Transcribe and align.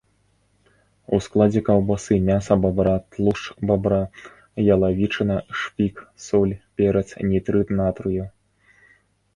У 1.17 1.17
складзе 1.25 1.61
каўбасы 1.67 2.17
мяса 2.29 2.53
бабра, 2.63 2.95
тлушч 3.17 3.43
бабра, 3.73 4.01
ялавічына, 4.77 5.37
шпік, 5.61 5.95
соль, 6.27 6.57
перац, 6.81 7.09
нітрыт 7.35 7.67
натрыю. 7.85 8.25